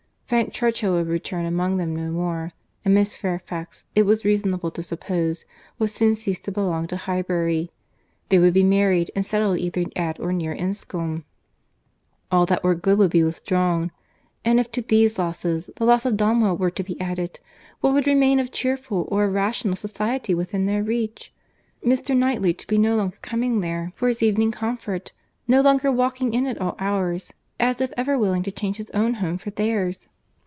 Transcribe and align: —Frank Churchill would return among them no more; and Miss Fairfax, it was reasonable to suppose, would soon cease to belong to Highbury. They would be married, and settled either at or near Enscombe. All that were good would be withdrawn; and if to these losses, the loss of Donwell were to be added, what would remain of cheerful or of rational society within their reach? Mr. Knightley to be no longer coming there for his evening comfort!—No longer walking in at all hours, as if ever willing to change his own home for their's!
—Frank 0.31 0.53
Churchill 0.53 0.93
would 0.93 1.07
return 1.09 1.45
among 1.45 1.75
them 1.75 1.93
no 1.93 2.09
more; 2.09 2.53
and 2.85 2.93
Miss 2.93 3.17
Fairfax, 3.17 3.83
it 3.95 4.03
was 4.03 4.23
reasonable 4.23 4.71
to 4.71 4.81
suppose, 4.81 5.43
would 5.77 5.89
soon 5.89 6.15
cease 6.15 6.39
to 6.39 6.53
belong 6.53 6.87
to 6.87 6.95
Highbury. 6.95 7.69
They 8.29 8.39
would 8.39 8.53
be 8.53 8.63
married, 8.63 9.11
and 9.13 9.25
settled 9.25 9.57
either 9.59 9.83
at 9.97 10.21
or 10.21 10.31
near 10.31 10.53
Enscombe. 10.53 11.25
All 12.31 12.45
that 12.45 12.63
were 12.63 12.75
good 12.75 12.97
would 12.97 13.11
be 13.11 13.25
withdrawn; 13.25 13.91
and 14.45 14.57
if 14.57 14.71
to 14.71 14.81
these 14.81 15.19
losses, 15.19 15.69
the 15.75 15.83
loss 15.83 16.05
of 16.05 16.15
Donwell 16.15 16.55
were 16.55 16.71
to 16.71 16.81
be 16.83 16.97
added, 17.01 17.41
what 17.81 17.91
would 17.93 18.07
remain 18.07 18.39
of 18.39 18.53
cheerful 18.53 19.09
or 19.11 19.25
of 19.25 19.33
rational 19.33 19.75
society 19.75 20.33
within 20.33 20.65
their 20.65 20.81
reach? 20.81 21.33
Mr. 21.85 22.15
Knightley 22.15 22.53
to 22.53 22.67
be 22.67 22.77
no 22.77 22.95
longer 22.95 23.17
coming 23.21 23.59
there 23.59 23.91
for 23.97 24.07
his 24.07 24.23
evening 24.23 24.53
comfort!—No 24.53 25.59
longer 25.59 25.91
walking 25.91 26.33
in 26.33 26.45
at 26.45 26.61
all 26.61 26.77
hours, 26.79 27.33
as 27.59 27.81
if 27.81 27.91
ever 27.97 28.17
willing 28.17 28.43
to 28.43 28.51
change 28.53 28.77
his 28.77 28.89
own 28.91 29.15
home 29.15 29.37
for 29.37 29.49
their's! 29.49 30.07